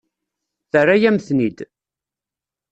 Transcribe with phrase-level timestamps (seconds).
[0.71, 1.59] Terra-yam-ten-id.